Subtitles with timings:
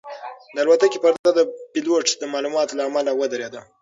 [0.53, 1.39] د الوتکې پرده د
[1.73, 3.61] پیلوټ د معلوماتو له امله ودرېده.